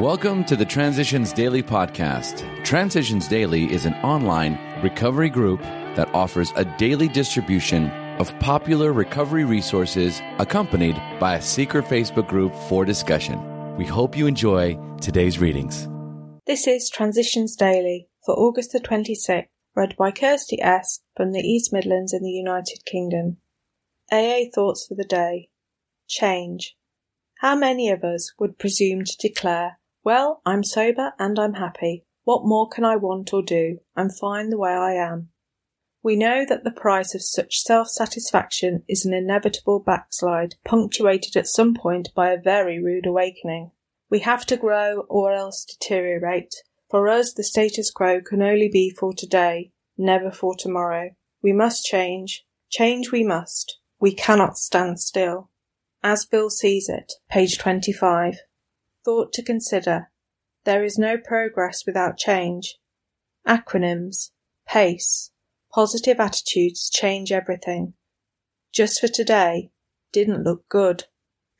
Welcome 0.00 0.44
to 0.46 0.56
the 0.56 0.64
Transitions 0.64 1.32
Daily 1.32 1.62
podcast. 1.62 2.64
Transitions 2.64 3.28
Daily 3.28 3.72
is 3.72 3.86
an 3.86 3.94
online 4.02 4.58
recovery 4.82 5.30
group 5.30 5.60
that 5.60 6.12
offers 6.12 6.52
a 6.56 6.64
daily 6.64 7.06
distribution 7.06 7.90
of 8.18 8.36
popular 8.40 8.92
recovery 8.92 9.44
resources 9.44 10.20
accompanied 10.40 11.00
by 11.20 11.36
a 11.36 11.40
secret 11.40 11.84
Facebook 11.84 12.26
group 12.26 12.52
for 12.68 12.84
discussion. 12.84 13.76
We 13.76 13.86
hope 13.86 14.16
you 14.16 14.26
enjoy 14.26 14.80
today's 15.00 15.38
readings. 15.38 15.86
This 16.44 16.66
is 16.66 16.90
Transitions 16.90 17.54
Daily 17.54 18.08
for 18.26 18.34
August 18.34 18.72
the 18.72 18.80
26th, 18.80 19.46
read 19.76 19.94
by 19.96 20.10
Kirsty 20.10 20.60
S. 20.60 21.02
from 21.16 21.30
the 21.30 21.40
East 21.40 21.72
Midlands 21.72 22.12
in 22.12 22.24
the 22.24 22.30
United 22.30 22.84
Kingdom. 22.84 23.36
AA 24.10 24.50
Thoughts 24.52 24.86
for 24.88 24.96
the 24.96 25.04
Day 25.04 25.50
Change. 26.08 26.76
How 27.38 27.54
many 27.54 27.90
of 27.90 28.02
us 28.02 28.32
would 28.40 28.58
presume 28.58 29.04
to 29.04 29.16
declare, 29.18 29.78
Well, 30.04 30.42
I'm 30.44 30.62
sober 30.62 31.14
and 31.18 31.38
I'm 31.38 31.54
happy. 31.54 32.04
What 32.24 32.44
more 32.44 32.68
can 32.68 32.84
I 32.84 32.96
want 32.96 33.32
or 33.32 33.42
do? 33.42 33.78
I'm 33.96 34.10
fine 34.10 34.50
the 34.50 34.58
way 34.58 34.70
I 34.70 34.92
am. 34.92 35.30
We 36.02 36.14
know 36.14 36.44
that 36.46 36.62
the 36.62 36.70
price 36.70 37.14
of 37.14 37.22
such 37.22 37.60
self 37.60 37.88
satisfaction 37.88 38.82
is 38.86 39.06
an 39.06 39.14
inevitable 39.14 39.80
backslide, 39.80 40.56
punctuated 40.62 41.36
at 41.36 41.46
some 41.46 41.74
point 41.74 42.10
by 42.14 42.30
a 42.30 42.40
very 42.40 42.78
rude 42.78 43.06
awakening. 43.06 43.70
We 44.10 44.18
have 44.18 44.44
to 44.46 44.58
grow 44.58 45.06
or 45.08 45.32
else 45.32 45.64
deteriorate. 45.64 46.54
For 46.90 47.08
us, 47.08 47.32
the 47.32 47.42
status 47.42 47.90
quo 47.90 48.20
can 48.20 48.42
only 48.42 48.68
be 48.68 48.90
for 48.90 49.14
today, 49.14 49.72
never 49.96 50.30
for 50.30 50.54
tomorrow. 50.54 51.16
We 51.42 51.54
must 51.54 51.86
change. 51.86 52.44
Change 52.68 53.10
we 53.10 53.24
must. 53.24 53.78
We 53.98 54.14
cannot 54.14 54.58
stand 54.58 55.00
still. 55.00 55.48
As 56.02 56.26
Bill 56.26 56.50
sees 56.50 56.90
it, 56.90 57.14
page 57.30 57.56
25. 57.56 58.40
Thought 59.04 59.32
to 59.34 59.42
consider. 59.42 60.10
There 60.64 60.82
is 60.82 60.96
no 60.96 61.18
progress 61.18 61.84
without 61.84 62.16
change. 62.16 62.78
Acronyms. 63.46 64.30
PACE. 64.66 65.30
Positive 65.72 66.18
attitudes 66.18 66.88
change 66.88 67.30
everything. 67.30 67.94
Just 68.72 69.00
for 69.00 69.08
today. 69.08 69.70
Didn't 70.12 70.42
look 70.42 70.68
good. 70.68 71.04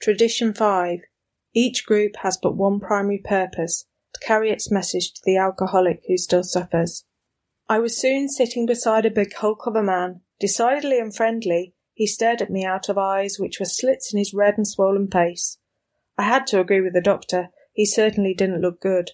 Tradition 0.00 0.54
5. 0.54 1.00
Each 1.54 1.84
group 1.84 2.16
has 2.22 2.38
but 2.38 2.56
one 2.56 2.80
primary 2.80 3.18
purpose 3.18 3.84
to 4.14 4.26
carry 4.26 4.50
its 4.50 4.70
message 4.70 5.12
to 5.12 5.20
the 5.24 5.36
alcoholic 5.36 6.02
who 6.08 6.16
still 6.16 6.44
suffers. 6.44 7.04
I 7.68 7.78
was 7.78 8.00
soon 8.00 8.28
sitting 8.28 8.64
beside 8.64 9.04
a 9.04 9.10
big 9.10 9.34
hulk 9.34 9.66
of 9.66 9.76
a 9.76 9.82
man, 9.82 10.22
decidedly 10.40 10.98
unfriendly, 10.98 11.74
he 11.92 12.06
stared 12.06 12.42
at 12.42 12.50
me 12.50 12.64
out 12.64 12.88
of 12.88 12.98
eyes 12.98 13.38
which 13.38 13.60
were 13.60 13.66
slits 13.66 14.12
in 14.12 14.18
his 14.18 14.34
red 14.34 14.54
and 14.56 14.66
swollen 14.66 15.10
face. 15.10 15.58
I 16.16 16.22
had 16.22 16.46
to 16.48 16.60
agree 16.60 16.80
with 16.80 16.92
the 16.92 17.00
doctor. 17.00 17.48
He 17.72 17.86
certainly 17.86 18.34
didn't 18.34 18.60
look 18.60 18.80
good. 18.80 19.12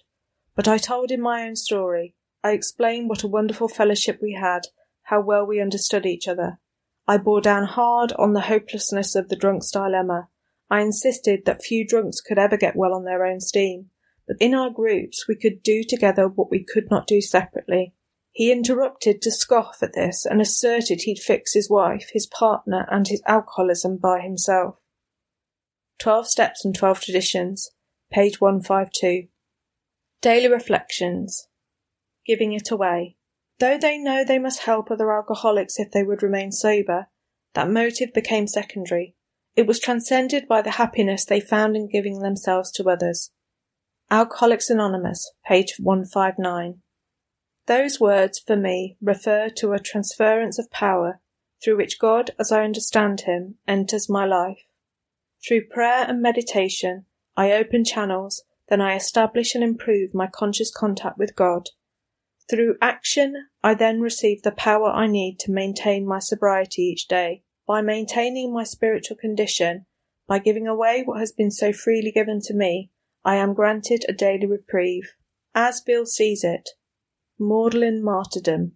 But 0.55 0.67
I 0.67 0.77
told 0.77 1.11
him 1.11 1.21
my 1.21 1.43
own 1.43 1.55
story. 1.55 2.15
I 2.43 2.51
explained 2.51 3.09
what 3.09 3.23
a 3.23 3.27
wonderful 3.27 3.67
fellowship 3.67 4.19
we 4.21 4.33
had, 4.33 4.67
how 5.03 5.21
well 5.21 5.45
we 5.45 5.61
understood 5.61 6.05
each 6.05 6.27
other. 6.27 6.59
I 7.07 7.17
bore 7.17 7.41
down 7.41 7.65
hard 7.65 8.13
on 8.13 8.33
the 8.33 8.41
hopelessness 8.41 9.15
of 9.15 9.29
the 9.29 9.35
drunk's 9.35 9.71
dilemma. 9.71 10.29
I 10.69 10.81
insisted 10.81 11.45
that 11.45 11.63
few 11.63 11.85
drunks 11.85 12.21
could 12.21 12.37
ever 12.37 12.57
get 12.57 12.75
well 12.75 12.93
on 12.93 13.03
their 13.03 13.25
own 13.25 13.39
steam, 13.39 13.89
but 14.27 14.37
in 14.39 14.53
our 14.53 14.69
groups 14.69 15.27
we 15.27 15.35
could 15.35 15.63
do 15.63 15.83
together 15.83 16.27
what 16.27 16.49
we 16.49 16.63
could 16.63 16.89
not 16.89 17.07
do 17.07 17.19
separately. 17.21 17.93
He 18.31 18.51
interrupted 18.51 19.21
to 19.23 19.31
scoff 19.31 19.79
at 19.81 19.93
this 19.93 20.25
and 20.25 20.39
asserted 20.39 21.01
he'd 21.01 21.19
fix 21.19 21.53
his 21.53 21.69
wife, 21.69 22.11
his 22.13 22.27
partner, 22.27 22.87
and 22.89 23.07
his 23.07 23.21
alcoholism 23.27 23.97
by 23.97 24.21
himself. 24.21 24.75
Twelve 26.01 26.27
Steps 26.27 26.65
and 26.65 26.73
Twelve 26.73 26.99
Traditions, 26.99 27.69
page 28.11 28.41
152. 28.41 29.27
Daily 30.19 30.47
Reflections. 30.47 31.47
Giving 32.25 32.53
it 32.53 32.71
away. 32.71 33.17
Though 33.59 33.77
they 33.77 33.99
know 33.99 34.25
they 34.25 34.39
must 34.39 34.63
help 34.63 34.89
other 34.89 35.15
alcoholics 35.15 35.77
if 35.77 35.91
they 35.91 36.01
would 36.01 36.23
remain 36.23 36.51
sober, 36.51 37.05
that 37.53 37.69
motive 37.69 38.15
became 38.15 38.47
secondary. 38.47 39.13
It 39.55 39.67
was 39.67 39.79
transcended 39.79 40.47
by 40.47 40.63
the 40.63 40.71
happiness 40.71 41.23
they 41.23 41.39
found 41.39 41.75
in 41.75 41.87
giving 41.87 42.21
themselves 42.21 42.71
to 42.71 42.89
others. 42.89 43.29
Alcoholics 44.09 44.71
Anonymous, 44.71 45.31
page 45.45 45.75
159. 45.77 46.81
Those 47.67 47.99
words, 47.99 48.39
for 48.39 48.55
me, 48.55 48.97
refer 49.03 49.49
to 49.57 49.73
a 49.73 49.79
transference 49.79 50.57
of 50.57 50.71
power 50.71 51.21
through 51.63 51.77
which 51.77 51.99
God, 51.99 52.31
as 52.39 52.51
I 52.51 52.63
understand 52.63 53.21
Him, 53.21 53.59
enters 53.67 54.09
my 54.09 54.25
life. 54.25 54.63
Through 55.45 55.69
prayer 55.69 56.05
and 56.07 56.21
meditation, 56.21 57.05
I 57.35 57.51
open 57.51 57.83
channels, 57.83 58.43
then 58.69 58.79
I 58.79 58.95
establish 58.95 59.55
and 59.55 59.63
improve 59.63 60.13
my 60.13 60.27
conscious 60.27 60.71
contact 60.71 61.17
with 61.17 61.35
God. 61.35 61.69
Through 62.49 62.77
action, 62.81 63.47
I 63.63 63.73
then 63.73 64.01
receive 64.01 64.43
the 64.43 64.51
power 64.51 64.89
I 64.89 65.07
need 65.07 65.39
to 65.39 65.51
maintain 65.51 66.05
my 66.05 66.19
sobriety 66.19 66.83
each 66.83 67.07
day. 67.07 67.43
By 67.65 67.81
maintaining 67.81 68.53
my 68.53 68.63
spiritual 68.63 69.17
condition, 69.17 69.85
by 70.27 70.39
giving 70.39 70.67
away 70.67 71.03
what 71.03 71.19
has 71.19 71.31
been 71.31 71.51
so 71.51 71.73
freely 71.73 72.11
given 72.11 72.39
to 72.41 72.53
me, 72.53 72.91
I 73.23 73.35
am 73.37 73.53
granted 73.53 74.05
a 74.07 74.13
daily 74.13 74.45
reprieve. 74.45 75.15
As 75.55 75.81
Bill 75.81 76.05
sees 76.05 76.43
it, 76.43 76.69
Maudlin 77.39 78.03
martyrdom. 78.03 78.73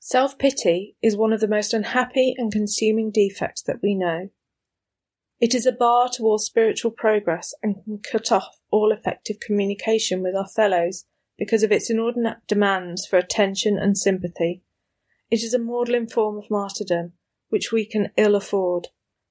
Self 0.00 0.36
pity 0.38 0.96
is 1.00 1.16
one 1.16 1.32
of 1.32 1.40
the 1.40 1.48
most 1.48 1.72
unhappy 1.72 2.34
and 2.36 2.52
consuming 2.52 3.10
defects 3.10 3.62
that 3.62 3.82
we 3.82 3.94
know. 3.94 4.30
It 5.42 5.56
is 5.56 5.66
a 5.66 5.72
bar 5.72 6.08
to 6.10 6.22
all 6.22 6.38
spiritual 6.38 6.92
progress 6.92 7.52
and 7.64 7.82
can 7.82 7.98
cut 7.98 8.30
off 8.30 8.60
all 8.70 8.92
effective 8.92 9.40
communication 9.40 10.22
with 10.22 10.36
our 10.36 10.46
fellows 10.46 11.04
because 11.36 11.64
of 11.64 11.72
its 11.72 11.90
inordinate 11.90 12.46
demands 12.46 13.04
for 13.08 13.18
attention 13.18 13.76
and 13.76 13.98
sympathy. 13.98 14.62
It 15.32 15.42
is 15.42 15.52
a 15.52 15.58
maudlin 15.58 16.06
form 16.06 16.38
of 16.38 16.48
martyrdom 16.48 17.14
which 17.48 17.72
we 17.72 17.84
can 17.84 18.12
ill 18.16 18.36
afford. 18.36 18.90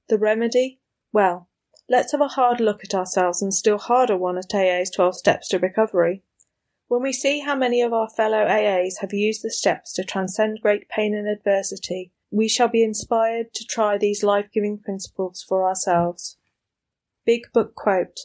The 0.10 0.18
remedy? 0.18 0.82
Well, 1.14 1.48
let's 1.88 2.12
have 2.12 2.20
a 2.20 2.28
hard 2.28 2.60
look 2.60 2.84
at 2.84 2.94
ourselves 2.94 3.42
and 3.42 3.54
still 3.54 3.78
harder 3.78 4.18
one 4.18 4.38
at 4.38 4.54
AA's 4.54 4.90
12 4.90 5.16
steps 5.16 5.48
to 5.48 5.60
recovery. 5.60 6.24
When 6.90 7.02
we 7.02 7.14
see 7.14 7.40
how 7.40 7.56
many 7.56 7.82
of 7.82 7.94
our 7.94 8.10
fellow 8.10 8.46
AAs 8.46 9.00
have 9.00 9.14
used 9.14 9.44
the 9.44 9.50
steps 9.50 9.94
to 9.94 10.04
transcend 10.04 10.60
great 10.62 10.90
pain 10.90 11.16
and 11.16 11.30
adversity, 11.30 12.12
we 12.31 12.47
shall 12.47 12.69
be 12.69 12.81
inspired 12.81 13.53
to 13.53 13.66
try 13.66 13.97
these 13.97 14.24
life 14.24 14.47
giving 14.53 14.80
principles 14.80 15.44
for 15.47 15.68
ourselves. 15.68 16.38
Big 17.25 17.42
Book 17.53 17.75
Quote 17.75 18.22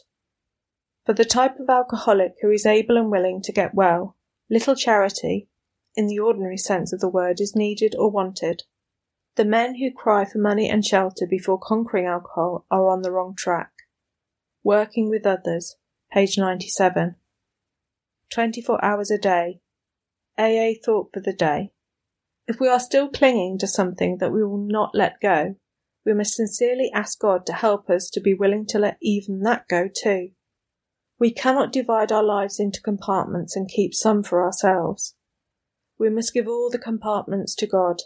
For 1.05 1.13
the 1.13 1.25
type 1.25 1.59
of 1.59 1.69
alcoholic 1.69 2.35
who 2.41 2.49
is 2.49 2.65
able 2.65 2.97
and 2.97 3.11
willing 3.11 3.41
to 3.43 3.51
get 3.51 3.75
well, 3.75 4.15
little 4.49 4.75
charity, 4.75 5.49
in 5.95 6.07
the 6.07 6.19
ordinary 6.19 6.57
sense 6.57 6.93
of 6.93 7.01
the 7.01 7.09
word, 7.09 7.41
is 7.41 7.55
needed 7.55 7.95
or 7.95 8.09
wanted. 8.09 8.63
The 9.35 9.45
men 9.45 9.75
who 9.75 9.91
cry 9.91 10.25
for 10.25 10.39
money 10.39 10.69
and 10.69 10.85
shelter 10.85 11.27
before 11.27 11.59
conquering 11.59 12.05
alcohol 12.05 12.65
are 12.71 12.87
on 12.87 13.01
the 13.01 13.11
wrong 13.11 13.35
track. 13.35 13.71
Working 14.63 15.09
with 15.09 15.25
others, 15.25 15.75
page 16.11 16.37
97. 16.37 17.15
24 18.29 18.83
hours 18.83 19.11
a 19.11 19.17
day. 19.17 19.59
AA 20.37 20.73
thought 20.83 21.09
for 21.13 21.19
the 21.19 21.33
day. 21.33 21.71
If 22.47 22.61
we 22.61 22.69
are 22.69 22.79
still 22.79 23.09
clinging 23.09 23.57
to 23.57 23.67
something 23.67 24.19
that 24.19 24.31
we 24.31 24.41
will 24.41 24.57
not 24.57 24.95
let 24.95 25.19
go, 25.19 25.55
we 26.05 26.13
must 26.13 26.33
sincerely 26.33 26.89
ask 26.93 27.19
God 27.19 27.45
to 27.45 27.53
help 27.53 27.89
us 27.89 28.09
to 28.11 28.21
be 28.21 28.33
willing 28.33 28.65
to 28.67 28.79
let 28.79 28.97
even 29.01 29.41
that 29.41 29.67
go 29.67 29.89
too. 29.93 30.29
We 31.19 31.31
cannot 31.31 31.73
divide 31.73 32.09
our 32.09 32.23
lives 32.23 32.57
into 32.57 32.81
compartments 32.81 33.57
and 33.57 33.67
keep 33.67 33.93
some 33.93 34.23
for 34.23 34.45
ourselves. 34.45 35.15
We 35.99 36.09
must 36.09 36.33
give 36.33 36.47
all 36.47 36.69
the 36.69 36.79
compartments 36.79 37.53
to 37.55 37.67
God. 37.67 38.03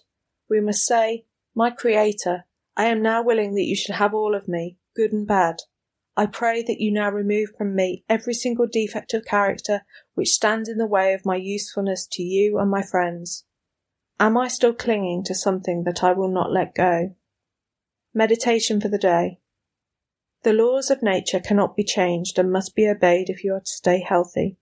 We 0.50 0.60
must 0.60 0.86
say, 0.86 1.26
My 1.54 1.70
Creator, 1.70 2.46
I 2.76 2.86
am 2.86 3.04
now 3.04 3.22
willing 3.22 3.54
that 3.54 3.66
you 3.66 3.76
should 3.76 3.96
have 3.96 4.16
all 4.16 4.34
of 4.34 4.48
me, 4.48 4.78
good 4.96 5.12
and 5.12 5.28
bad. 5.28 5.58
I 6.18 6.26
pray 6.26 6.64
that 6.64 6.80
you 6.80 6.92
now 6.92 7.12
remove 7.12 7.50
from 7.56 7.76
me 7.76 8.06
every 8.10 8.34
single 8.34 8.66
defect 8.66 9.14
of 9.14 9.24
character 9.24 9.84
which 10.16 10.30
stands 10.30 10.68
in 10.68 10.78
the 10.78 10.88
way 10.88 11.14
of 11.14 11.26
my 11.26 11.36
usefulness 11.36 12.08
to 12.14 12.24
you 12.24 12.58
and 12.58 12.72
my 12.72 12.82
friends. 12.82 13.46
Am 14.22 14.38
I 14.38 14.50
still 14.50 14.74
clinging 14.74 15.24
to 15.24 15.34
something 15.34 15.84
that 15.86 16.04
I 16.04 16.14
will 16.14 16.28
not 16.28 16.52
let 16.52 16.76
go? 16.76 17.16
Meditation 18.14 18.80
for 18.80 18.88
the 18.88 19.00
day. 19.00 19.40
The 20.44 20.54
laws 20.54 20.92
of 20.92 21.02
nature 21.02 21.40
cannot 21.40 21.76
be 21.76 21.84
changed 21.84 22.38
and 22.38 22.52
must 22.52 22.76
be 22.76 22.88
obeyed 22.88 23.32
if 23.32 23.44
you 23.44 23.56
are 23.56 23.62
to 23.62 23.66
stay 23.66 24.00
healthy. 24.00 24.58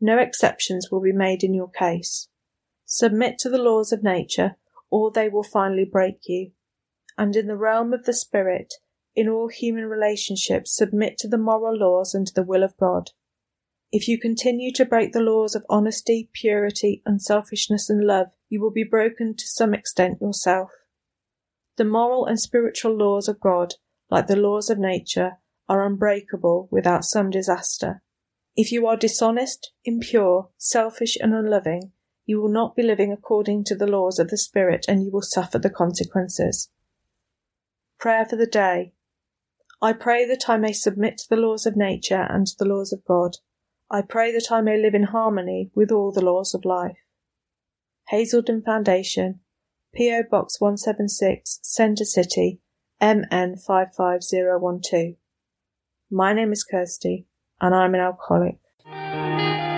No 0.00 0.18
exceptions 0.18 0.90
will 0.90 1.00
be 1.00 1.12
made 1.12 1.44
in 1.44 1.54
your 1.54 1.70
case. 1.70 2.26
Submit 2.86 3.38
to 3.38 3.48
the 3.48 3.62
laws 3.62 3.92
of 3.92 4.02
nature, 4.02 4.56
or 4.90 5.12
they 5.12 5.28
will 5.28 5.44
finally 5.44 5.84
break 5.84 6.22
you. 6.26 6.50
And 7.16 7.36
in 7.36 7.46
the 7.46 7.56
realm 7.56 7.92
of 7.92 8.04
the 8.04 8.12
spirit, 8.12 8.74
in 9.14 9.28
all 9.28 9.46
human 9.46 9.84
relationships 9.84 10.74
submit 10.74 11.18
to 11.18 11.28
the 11.28 11.38
moral 11.38 11.78
laws 11.78 12.16
and 12.16 12.26
to 12.26 12.34
the 12.34 12.42
will 12.42 12.64
of 12.64 12.76
God. 12.76 13.12
If 13.92 14.08
you 14.08 14.18
continue 14.18 14.72
to 14.72 14.84
break 14.84 15.12
the 15.12 15.20
laws 15.20 15.54
of 15.54 15.64
honesty, 15.70 16.30
purity, 16.32 17.00
unselfishness, 17.06 17.88
and 17.88 18.04
love, 18.04 18.32
you 18.48 18.60
will 18.60 18.70
be 18.70 18.84
broken 18.84 19.34
to 19.36 19.46
some 19.46 19.74
extent 19.74 20.20
yourself. 20.20 20.70
The 21.76 21.84
moral 21.84 22.26
and 22.26 22.40
spiritual 22.40 22.96
laws 22.96 23.28
of 23.28 23.40
God, 23.40 23.74
like 24.10 24.26
the 24.26 24.36
laws 24.36 24.70
of 24.70 24.78
nature, 24.78 25.38
are 25.68 25.84
unbreakable 25.84 26.68
without 26.70 27.04
some 27.04 27.30
disaster. 27.30 28.02
If 28.56 28.72
you 28.72 28.86
are 28.86 28.96
dishonest, 28.96 29.72
impure, 29.84 30.48
selfish, 30.56 31.16
and 31.20 31.34
unloving, 31.34 31.92
you 32.26 32.40
will 32.40 32.48
not 32.48 32.74
be 32.74 32.82
living 32.82 33.12
according 33.12 33.64
to 33.64 33.76
the 33.76 33.86
laws 33.86 34.18
of 34.18 34.28
the 34.28 34.36
Spirit 34.36 34.86
and 34.88 35.02
you 35.04 35.10
will 35.10 35.22
suffer 35.22 35.58
the 35.58 35.70
consequences. 35.70 36.68
Prayer 37.98 38.26
for 38.26 38.36
the 38.36 38.46
day. 38.46 38.92
I 39.80 39.92
pray 39.92 40.26
that 40.26 40.48
I 40.48 40.56
may 40.56 40.72
submit 40.72 41.18
to 41.18 41.28
the 41.28 41.36
laws 41.36 41.66
of 41.66 41.76
nature 41.76 42.26
and 42.28 42.46
to 42.46 42.54
the 42.58 42.64
laws 42.64 42.92
of 42.92 43.04
God. 43.04 43.36
I 43.90 44.02
pray 44.02 44.32
that 44.32 44.50
I 44.50 44.60
may 44.60 44.80
live 44.80 44.94
in 44.94 45.04
harmony 45.04 45.70
with 45.74 45.92
all 45.92 46.12
the 46.12 46.24
laws 46.24 46.54
of 46.54 46.64
life. 46.64 46.98
Hazelden 48.08 48.62
Foundation, 48.62 49.40
P.O. 49.94 50.22
Box 50.30 50.58
176, 50.60 51.60
Center 51.62 52.06
City, 52.06 52.60
MN 53.02 53.56
55012. 53.56 55.16
My 56.10 56.32
name 56.32 56.52
is 56.52 56.64
Kirsty, 56.64 57.26
and 57.60 57.74
I'm 57.74 57.94
an 57.94 58.00
alcoholic. 58.00 58.56